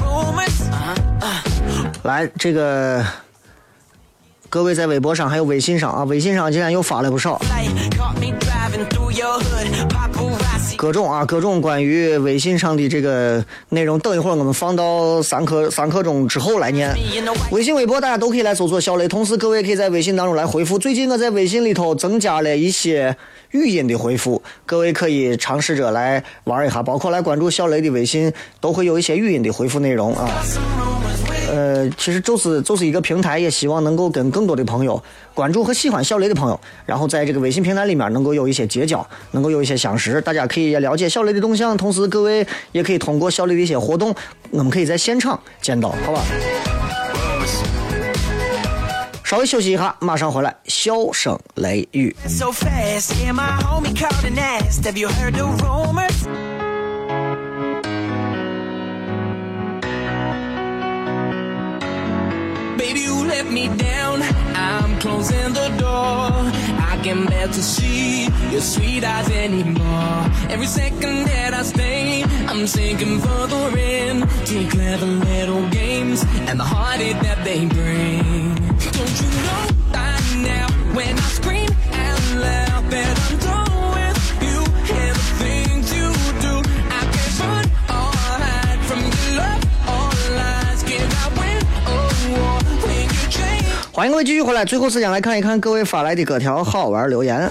[0.00, 0.68] rumors.
[0.70, 0.94] Uh-huh.
[1.20, 3.04] Uh, 来，这个
[4.48, 7.40] 各位在微博上还有微信上啊，微信上竟然又发了不少
[10.80, 13.98] 各种啊各种关于微信上的这个内容。
[13.98, 16.90] 等一会儿我们放到三刻三刻钟之后来念。
[17.50, 20.78] 微信、微博大家都可以来搜索小雷，同时各位可以在微信当中来回复。
[20.78, 23.14] 最近我在微信里头增加了一些
[23.50, 30.30] 语音的回复，各位可以尝试着来玩一下，包括来关注小雷的微信，都会有一些语音的回复内容啊。
[31.50, 35.02] 呃，其实就是就是一个平台，也希望能够跟更多的朋友
[35.34, 44.14] 关注和喜欢小雷的朋友，然后在这个微信平台里面能够有一些结交，能够有一些相识，大家可以也了解小雷的动向，同时各位也可以通过小雷的一些活动，
[44.50, 46.22] 我们可以在现场见到，好吧？
[49.24, 52.14] 稍微休息一下，马上回来，笑声雷雨。
[52.28, 53.32] So fast, yeah,
[62.80, 64.22] Baby, you let me down.
[64.56, 66.30] I'm closing the door.
[66.90, 70.20] I can't bear to see your sweet eyes anymore.
[70.48, 76.64] Every second that I stay, I'm sinking further in to clever little games and the
[76.64, 78.54] heartache that they bring.
[78.96, 80.16] Don't you know by
[80.50, 80.66] now
[80.96, 83.49] when I scream out loud that I'm
[94.00, 97.50] 欢迎各位继续回来，最后时间来看一看各位发来的各条好玩留言。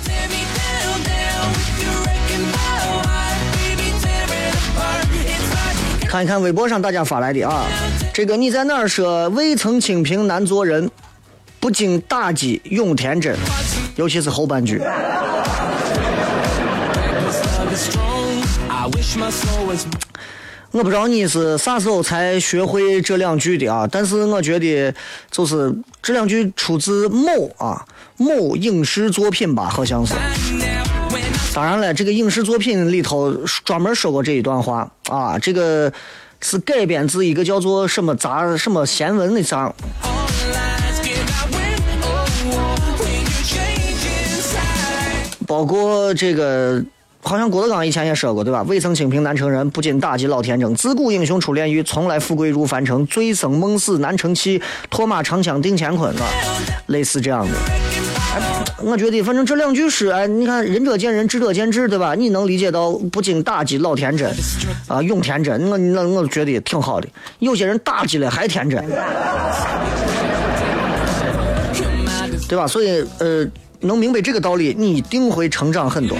[6.07, 7.67] 看一看微博上大家发来的啊，
[8.11, 10.89] 这个你在哪儿说未曾清贫难做人，
[11.59, 13.37] 不经打击永天真，
[13.95, 14.81] 尤其是后半句。
[20.71, 24.93] 我不知道你是啥时候才学会这两句的啊，但是我觉得
[25.31, 27.83] 就是这两句出自某啊
[28.17, 30.13] 某影视作品吧，好像是。
[31.55, 33.33] 当然了，这个影视作品里头
[33.65, 35.91] 专门说过这一段话啊，这个
[36.39, 39.73] 是改编自一个叫做什么杂什么闲文的章。
[40.03, 40.99] all lies.
[41.01, 45.47] Can I win or war when you change inside?
[45.47, 46.83] 包括这个，
[47.21, 48.63] 好像郭德纲以前也说过，对吧？
[48.63, 50.73] 未曾清贫难成人，不禁打击老天真。
[50.73, 53.05] 自古英雄出炼狱，从来富贵如凡尘。
[53.07, 56.25] 醉生梦死难成器，脱马长枪定乾坤啊，
[56.87, 57.51] 类似这样的。
[58.31, 58.41] 哎，
[58.81, 62.15] 我觉得反正这两句诗，哎，你看仁者见仁，智者见智，对吧？
[62.15, 64.33] 你能理解到不经打击老天真
[64.87, 67.07] 啊，永天真，我那我觉得挺好的。
[67.39, 68.81] 有些人打击了还天真，
[72.47, 72.65] 对吧？
[72.65, 73.45] 所以呃，
[73.81, 76.17] 能明白这个道理，你一定会成长很多。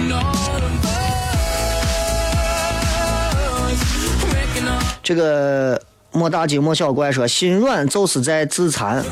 [5.10, 5.82] 这个
[6.12, 9.03] 莫大惊莫小怪说，心软就是在自残。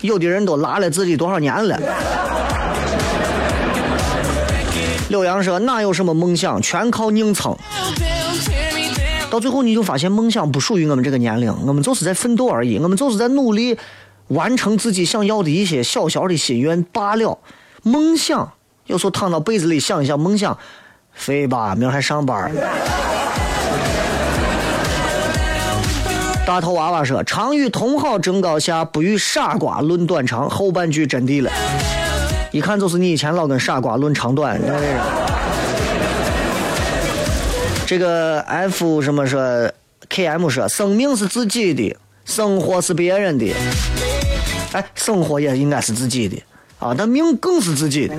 [0.00, 1.78] 有的人都拉了自己多少年了。
[5.08, 7.56] 柳阳说，哪有什么梦想，全靠硬撑。
[9.30, 13.78] 到最后你就发现，梦想不属于我们这个年龄，我们就是在奋斗而已，我们就是在努力
[14.26, 17.38] 完成自己想要的一些小小的心愿罢了。
[17.84, 18.54] 梦想，
[18.86, 20.58] 有时候躺到被子里想一想梦想，
[21.12, 22.50] 废吧，明儿还上班。
[26.46, 31.50] 大头娃娃说：“常与同好争高下，不与傻瓜论短长。”后半句真谛了，
[32.52, 34.60] 一看就是你以前老跟傻瓜论长短。
[34.62, 35.00] 你看这个。
[37.86, 39.40] 这个 F 什么说
[40.10, 43.52] ，KM 说，生命是自己的，生活是别人的。
[44.72, 46.42] 哎，生活也应该是自己的
[46.78, 48.14] 啊，但命更是自己的。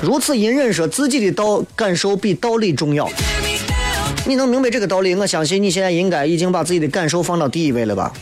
[0.00, 3.08] 如此隐忍说，自己的道感受比道理重要。
[4.28, 5.14] 你能明白这个道理？
[5.14, 8.12] 我相信你现在应该已经把自己的感受放到第一位了吧？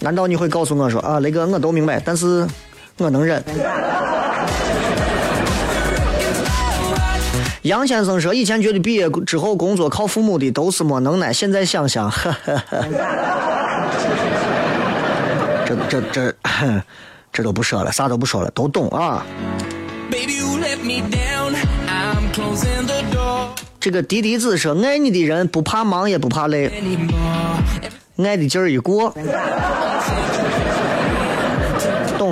[0.00, 2.46] 难道你会告诉我说啊，雷哥，我都明白，但是
[2.98, 3.42] 我能忍。
[7.62, 12.84] 杨先生说，以前觉得毕业之后工作靠父母的都是没能耐，现在想想，呵呵呵，
[15.64, 16.34] 这这这
[17.32, 19.24] 这都不说了，啥都不说了，都懂啊。
[20.10, 21.54] Baby, you let me down.
[21.88, 22.93] I'm closing the
[23.84, 26.72] 这个迪迪子说，爱你的人不怕忙也不怕累，
[28.16, 29.14] 爱的劲儿一过，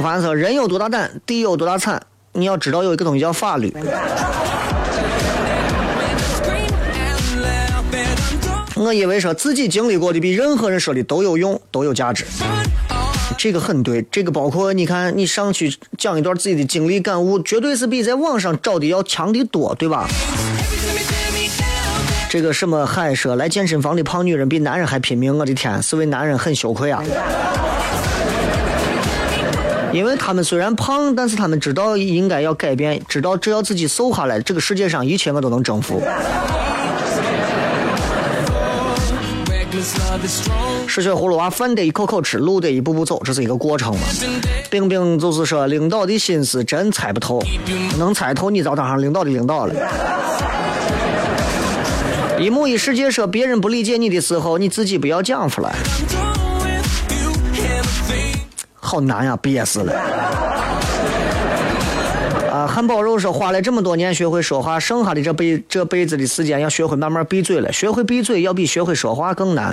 [0.02, 2.02] 凡说：“人有多大胆，地有多大产。
[2.32, 3.70] 你要知道有一个东西叫法律。
[8.74, 12.24] 我以为说自己经历过的比任何人说的都有用，都有价值。
[13.36, 20.08] 这个很对，这个包括你看，你上去讲一段自己的经历感悟，绝对是比在网上找的要强的多，对吧？
[22.32, 27.04] 这个什么海说来健身房的胖女人比男人还拼命，我的天，是为男人很羞愧啊！
[29.92, 36.02] 因为他们虽然胖，但是他们知道应该要改变，知道只要自己瘦下来，这个世界上一切我都能征服。
[40.86, 44.06] 失血葫芦娃，饭得一口口吃，路得一步步走，这是一个过程嘛。
[44.70, 47.42] 冰冰就是说，领导的心思真猜不透，
[47.98, 49.74] 能猜透你早当上领导的领导了。
[52.42, 55.72] 一木一世界说，别人不理解你的时候，你自己不要讲出来。
[58.74, 59.92] 好难呀，憋死了。
[62.52, 67.72] 啊，汉堡肉说，花了这么多年学会说话，剩下的这辈这辈子的时间要学会慢慢闭嘴了。
[67.72, 69.72] 学会闭嘴要比学会说话更难。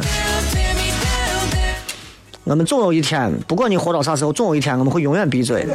[2.44, 5.66] 我们总有一天，不管你活到啥时候，总有一天我们会永远闭嘴。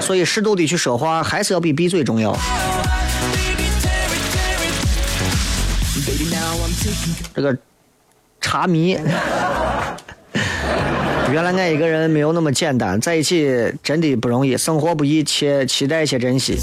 [0.00, 2.34] 所以适度的去说话，还是要比闭嘴重要。
[7.34, 7.56] 这个
[8.40, 8.96] 茶迷，
[11.30, 16.56] 原来爱一个人没有那么简单，在一起真的不容易，生活不易，且期待且珍惜。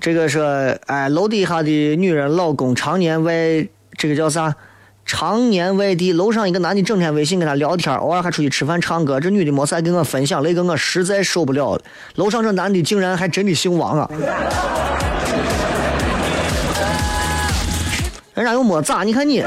[0.00, 3.32] 这个是哎，楼底下的女人老公常年外，
[3.98, 4.54] 这个叫啥？
[5.04, 9.20] 常年外地，楼上一个男的整天微信跟他聊天，偶尔还出去吃饭唱歌。
[9.20, 11.82] 这女的没事还跟我分享，那个我实在受不了了。
[12.16, 14.10] 楼上这男的竟然还真的姓王啊！
[18.36, 19.42] 人家又没咋，你看你。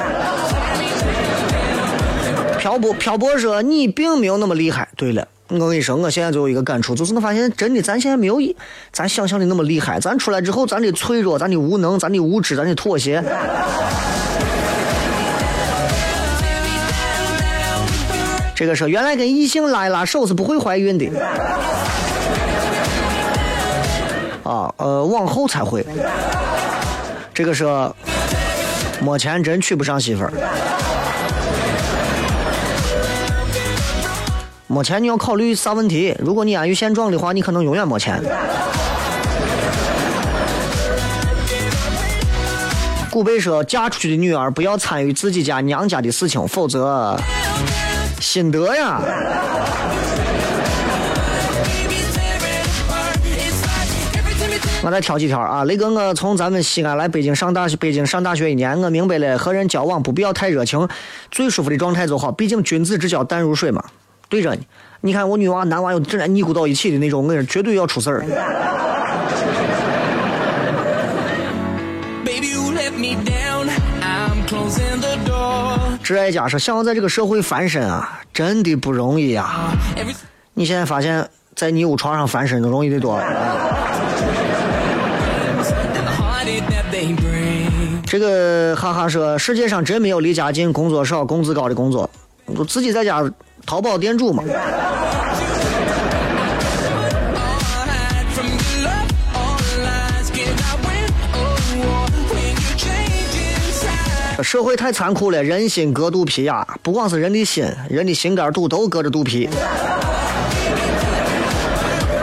[2.58, 4.90] 漂泊漂泊说你并没有那么厉害。
[4.98, 8.56] 对了，我跟你说，我现在就有一个感触，就是我发现真的，咱现在没有一
[8.92, 10.00] 咱想象的那么厉害。
[10.00, 13.24] 咱出来之后，咱的脆弱，咱的无能，咱的无知，咱的妥协。
[18.56, 21.06] 这个说原来跟异性拉一拉手是不会怀孕的。
[24.44, 25.86] 啊，呃，往后才会。
[27.36, 27.96] 这个说。
[29.02, 30.32] 没钱真娶不上媳妇儿，
[34.68, 36.16] 没钱你要考虑啥问题？
[36.20, 38.22] 如果你安于现状的话，你可能永远没钱。
[43.10, 47.18] 古贝说，嫁出去的女儿不要参与自己家娘家的事情，否则
[48.20, 49.02] 心得呀。
[54.82, 60.88] 我再挑几条啊，雷哥，我从咱们西安来北京上大学，北京上大学一年，我明白了，和人交往不必要太热情，
[61.30, 63.84] 最舒服的状态就好，毕竟君子之交淡如水嘛。
[64.30, 64.66] 对着你，
[65.02, 68.24] 你看我女娃男娃有正在腻咕到一起的那种，我是绝对要出事儿。
[76.04, 79.74] 挚爱家说，想要在这个社会翻身啊，真的不容易呀。
[80.54, 83.20] 你现在发现，在你屋床上翻身都容易得多。
[88.10, 92.10] 这个哈哈说，世界上真没有离家近、工作少、工资高的工作，
[92.48, 93.24] 我自己在家
[93.68, 94.44] 淘宝店主嘛。
[104.42, 106.66] 社会太残酷了，人心隔肚皮呀！
[106.82, 109.48] 不光是人的心，人的心肝肚都隔着肚皮。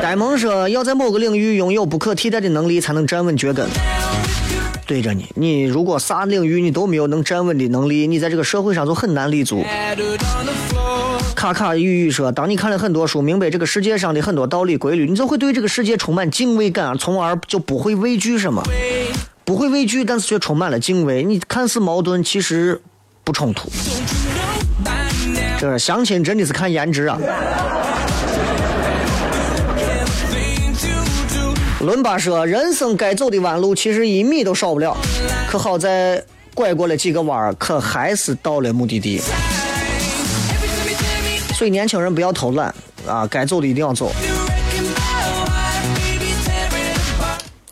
[0.02, 3.68] 呆萌说，要在某个领域拥有不可替代的能力，才能站稳脚跟。
[4.86, 9.64] 对着你，你如果啥领域你都没有能站稳的能力，你在这个社会上就很难立足。
[11.34, 18.62] 卡卡玉玉说，当你看了很多书，明白这个世界上的很多道理规律，你就会对这个世界充满敬畏感，从而就不会畏惧什么，
[19.44, 21.24] 不会畏惧，但是却充满了敬畏。
[21.24, 22.80] 你看似矛盾，其实
[23.24, 23.68] 不冲突。
[25.58, 27.18] 这相亲真的是看颜值啊！
[31.86, 34.96] 伦巴说：“人生该走的弯路，其实一米都少不了。
[35.48, 36.20] 可好在
[36.52, 39.22] 拐过了几个弯儿，可还是到了目的地。
[41.54, 42.74] 所以年轻人不要偷懒
[43.06, 44.10] 啊，该走的一定要走。”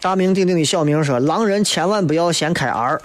[0.00, 3.00] 大名鼎鼎的小明说：“狼人千万不要先开 R。”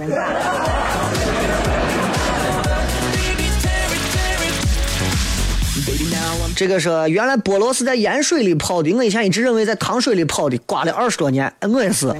[6.60, 12.14] 这个说原来菠萝是在盐水里泡的，我以前一直认为在糖水里泡的，刮了二十多年，我也是。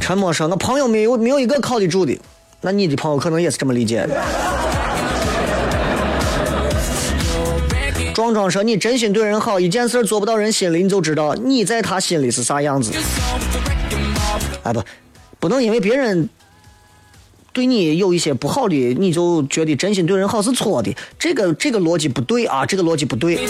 [0.00, 2.18] 陈默说：“我朋友没有没有一个靠得住的。”
[2.62, 4.20] 那你的朋友可能也是这么理解的。
[8.12, 12.90] 壮壮说：“你真心对人好，一件事做不到人心里，你就知道你在他心里是啥样子。”
[14.64, 14.82] 哎不，
[15.38, 16.28] 不能因为别人
[17.52, 20.94] 对你有一些不好的，你就觉得真心对人好是错的。
[21.18, 23.46] 这个这个逻辑不对啊，这个逻辑不对。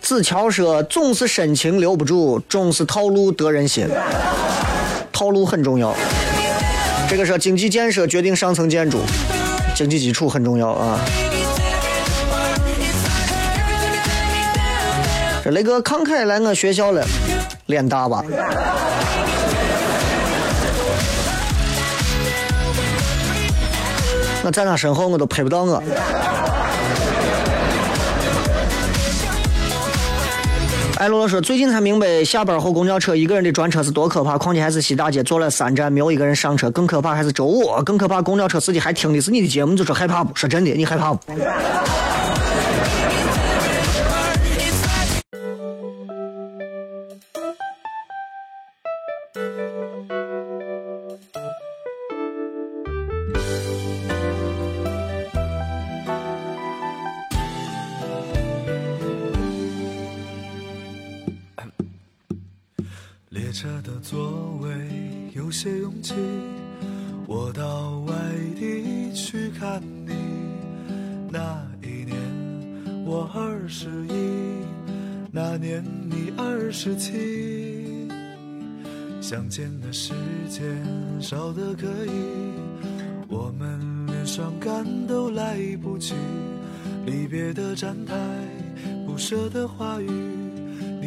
[0.00, 3.86] 子乔说：“总是深情留不住，总是套路得人心。
[5.12, 5.94] 套路很重要。
[7.08, 8.98] 这个是经济建设决定上层建筑，
[9.74, 11.00] 经济基础很重要啊。”
[15.44, 17.06] 这雷哥慷慨来我学校了，
[17.66, 18.24] 脸大吧？
[24.42, 25.82] 我在他身后，我都拍不到我。
[30.96, 40.34] 艾罗罗说：“最近才明白，下班后公交车一个人的专车是多可怕，况且还是西大街坐了三站，没有一个人上车，更可怕还是周五，更可怕公交车司机还听的是你的节目，你就说害怕不？
[40.36, 41.20] 说真的，你害怕不？”
[63.60, 64.70] 车的座位
[65.34, 66.14] 有些拥挤，
[67.26, 68.14] 我到外
[68.58, 70.14] 地去看你。
[71.30, 72.16] 那一年
[73.04, 74.64] 我二十一，
[75.30, 78.08] 那年你二十七。
[79.20, 80.14] 相见的时
[80.48, 80.82] 间
[81.20, 82.10] 少得可以，
[83.28, 86.14] 我们连伤感都来不及。
[87.04, 88.14] 离别的站台，
[89.06, 90.08] 不舍的话语，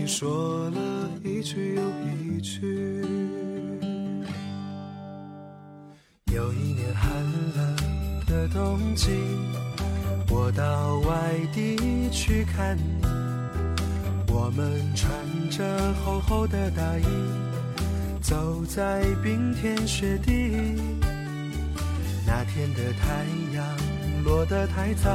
[0.08, 1.82] 说了一句又
[2.18, 3.01] 一句。
[6.34, 7.12] 有一年寒
[7.56, 7.76] 冷
[8.28, 9.12] 的冬季，
[10.30, 13.06] 我到外地去看你，
[14.28, 15.10] 我们穿
[15.49, 17.06] 着厚厚的大衣，
[18.22, 20.32] 走在冰天雪地。
[22.26, 23.26] 那天的太
[23.56, 23.66] 阳
[24.24, 25.10] 落得太早，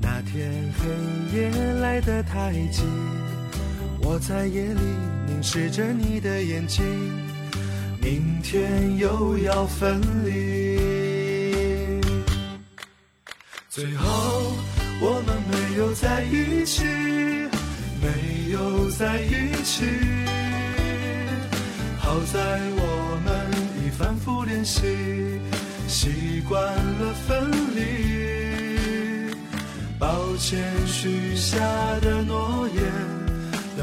[0.00, 1.50] 那天黑夜
[1.80, 2.82] 来得太急，
[4.10, 4.80] 我在夜里
[5.26, 6.82] 凝视着你的眼睛，
[8.00, 12.00] 明天又要分离。
[13.68, 14.06] 最后
[15.02, 16.84] 我们没有在一起，
[18.00, 19.84] 没有在一起。
[21.98, 22.40] 好在
[22.78, 23.30] 我们
[23.84, 24.86] 已反复练习，
[25.86, 29.34] 习惯了分离。
[29.98, 31.60] 抱歉许下
[32.00, 32.82] 的诺言，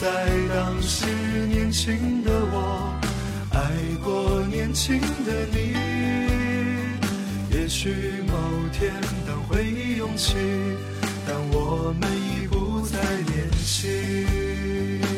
[0.00, 0.06] 在
[0.54, 1.06] 当时
[1.48, 2.94] 年轻的我，
[3.50, 3.58] 爱
[4.04, 5.74] 过年轻的你。
[7.50, 8.32] 也许某
[8.72, 8.92] 天
[9.26, 10.34] 当回忆涌起，
[11.26, 12.96] 当我们已不再
[13.26, 15.17] 年轻。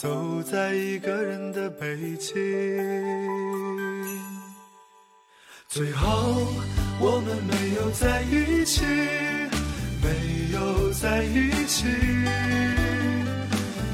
[0.00, 2.32] 走在一个人的北京。
[5.66, 6.46] 最后
[7.00, 8.84] 我们没有在一起，
[10.00, 11.86] 没有在一起。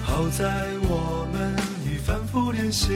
[0.05, 0.44] 好在
[0.82, 2.92] 我们已反复练习，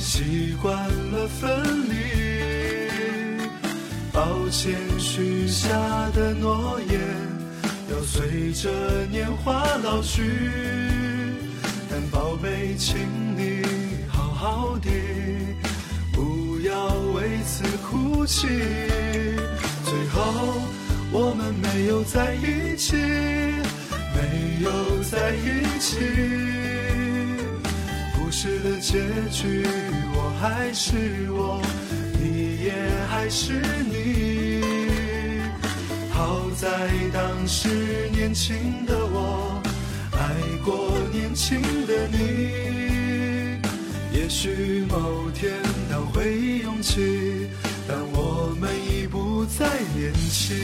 [0.00, 0.76] 习惯
[1.12, 2.90] 了分离。
[4.12, 5.70] 抱歉许下
[6.10, 7.00] 的诺言，
[7.88, 8.68] 要随着
[9.12, 10.28] 年华老去。
[11.90, 12.96] 但宝贝，请
[13.36, 13.62] 你
[14.08, 14.88] 好好的，
[16.12, 18.46] 不要为此哭泣。
[19.84, 20.54] 最后
[21.10, 22.94] 我们没有在一起，
[24.14, 25.98] 没有在一起。
[28.14, 29.00] 故事的结
[29.32, 29.66] 局，
[30.14, 31.60] 我还是我，
[32.20, 32.72] 你也
[33.10, 33.60] 还是
[33.90, 34.62] 你。
[36.12, 36.68] 好在
[37.12, 37.68] 当时
[38.12, 39.59] 年轻的我，
[40.64, 42.18] 过年轻的你。
[44.12, 45.52] 也许某天
[45.90, 47.48] 当回忆涌起，
[47.88, 50.56] 但我们已不再年轻。